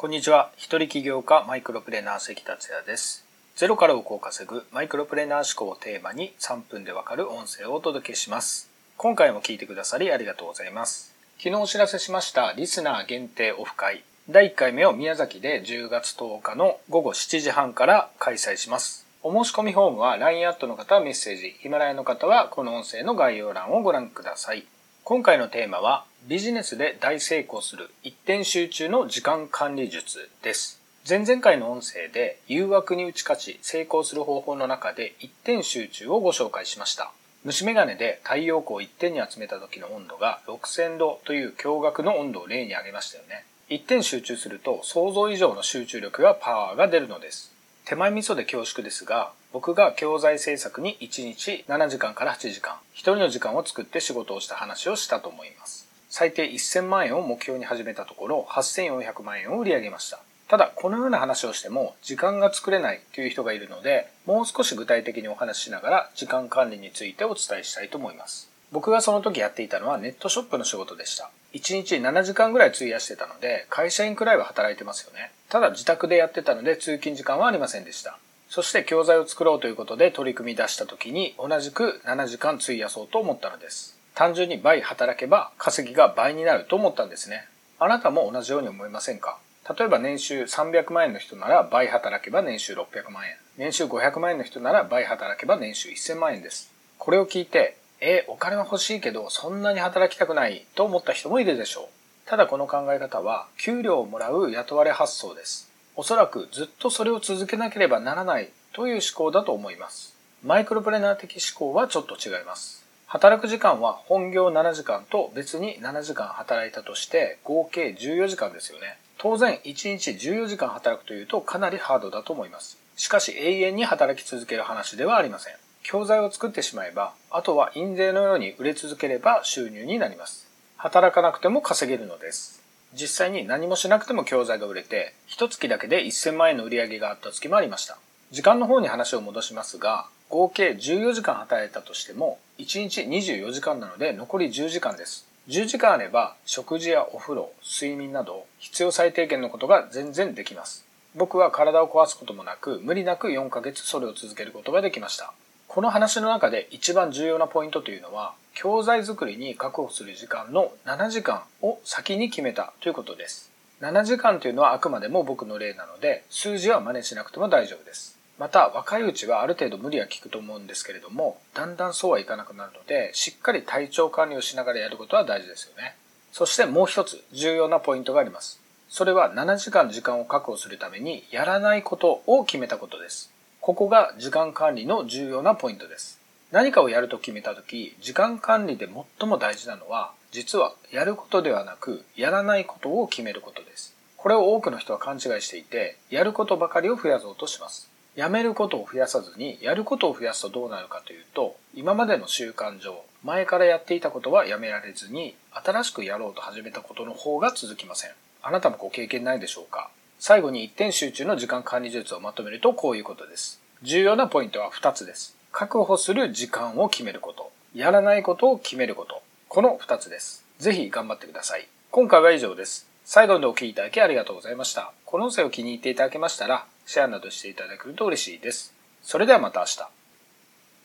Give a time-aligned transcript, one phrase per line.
[0.00, 0.50] こんにちは。
[0.56, 3.22] 一人起業家マイクロプレーナー関達也です。
[3.54, 8.70] ゼロから億を稼ぐマイクロプレーナー思考をテーマに3分でわかる音声をお届けします。
[8.96, 11.14] 今回も聞いてくださりありがとうございます。
[11.36, 19.06] 昨日お知らせしましたリスナー限定オフ会第1回目を宮崎で10月10日の午後7時半から開催します。
[19.22, 24.64] お申し込みフォームは LINE アットの方はメッセージ、ヒマラヤの方はこの音声の概要欄をご覧ください。
[25.04, 30.80] 今回のテーマはビジネスで大成功する一点集中の時間管理術です。
[31.08, 37.10] 前々回の音声で誘惑に打ち勝ち成功する方法の中で一点集中をご紹介しました。
[37.44, 43.44] 虫眼鏡で太陽光を一点に集めた時の温度が6000度という驚愕の温度を例に挙げましたよね。
[43.68, 47.52] 一点集中すると想像以上の集中力やパワーが出るのです。
[47.84, 55.88] 手前味噌で恐縮ですが、僕が教材制作に1日7時間から8時間、一人の時間を作って仕事をした話をしたと思います。
[56.08, 60.20] 最低1000万円を目標に始めたところ、8400万円を売り上げました。
[60.48, 68.50] ただ、このような話をしても、時間が作れないという人がいるので、もう少し具体的にお話ししながら、時間管理についてお伝えしたいと思います。
[68.72, 71.30] 僕がその時やっていたのはネットショップの仕事でした。
[71.54, 75.32] 1日7時間ぐらい費やしてたので、会社員くらいは働いてますよね。
[75.48, 78.18] ただ自宅でやってたので通勤時間はありませんでした。
[78.50, 83.96] そして教材を作ろうということで取り組み出した時に同じく7時間費やそうと思ったのです。
[84.16, 87.46] 単純に倍働けば稼ぎが倍になると思ったんですね。
[87.78, 89.38] あなたも同じように思いませんか？
[89.78, 93.36] 例えば年収300万円の人なら倍働けば年収600万円。
[93.56, 96.72] 年収500万円の人なら倍働けば年収1000万円です。
[96.98, 102.28] これを聞いて、えお金は欲しいけどそんなに働きたくないと思った人もいるでしょう。
[102.28, 105.69] ただこの考え方は給料をもらう雇われ発想です。
[105.96, 110.16] おそらくずっとそれを続けなければならないという思考だと思います。
[110.42, 112.86] マイクロプレナー的思考はちょっと違います。
[113.06, 118.98] 働く時間は本業7時間と別に7時間働いたとして合計14時間ですよね。
[119.18, 122.78] 当然1日14時間働くというとかなりハードだと思います。
[122.96, 125.54] しかし永遠に働き続ける話ではありません。
[125.82, 130.48] 教材を作ってしまえば、あとは印税のように売れ続ければ収入になります。
[130.76, 132.62] 働かなくても稼げるのです。
[132.92, 137.98] 実際に何もしなくても教材が売れて、一月だけで1000万円の売り上げがあった月もありました。
[138.30, 145.26] 時間の方に話を戻しますが、合計14時間働いたとしても、1日24時間なので残り10時間です。
[145.48, 150.84] 10時間あれば、食事やお風呂、睡眠など、必要最低限のことが全然できます。
[151.16, 155.32] 僕は体を壊すこともなく、無理なく4ヶ月それを続けることができました。
[155.66, 163.50] この話の中で一番重要なポイントというのは、教材作りに確保する時間の7時間を先に決めたということです。
[163.80, 168.18] 7時間というのはあくまでも僕の例なので、数字は真似しなくても大丈夫です。
[168.38, 175.96] また、若いうちはある程度無理は効くと思うんですけれども、だんだんそうはいかなくなるので、しっかり体調管理をしながらやることは大事ですよね。
[176.32, 178.60] そしてもう一つ重要なポイントがあります。
[178.88, 183.32] それは7時間時間を確保するためにやらないことを決めたことです。
[183.60, 186.19] ここが時間管理の重要なポイントです。
[186.52, 188.88] 何かをやると決めたとき、時間管理で
[189.18, 193.94] 最も大事なのは、実はやることではなく、やらないことを決めることです。
[194.16, 197.88] これを多くの人は勘違いしていて、やることばかりを増やそうとします。
[198.16, 208.10] やめることを増やさずに、やることを増やすとどうなるかというと、今までの習慣上、前からやっていたことはやめられずに、新しくやろうと始めたことの方が続きません。
[208.42, 209.90] あなたもご経験ないでしょうか？
[210.18, 213.60] 最後に一点集中の時間管理術をまとめるとこういうことです。
[213.82, 215.36] 重要なポイントは2つです。
[215.52, 217.50] 確保する時間を決めること。
[217.74, 219.22] やらないことを決めること。
[219.48, 220.44] この2つです。
[220.58, 221.68] ぜひ頑張ってください。
[221.90, 222.88] 今回は以上です。
[223.04, 224.92] 最後までお聴きいただきありがとうございました。
[225.04, 228.74] この音声を気に入っていただけましたら、シェアなどしていただけると嬉しいです。
[229.02, 229.99] それではまた明日。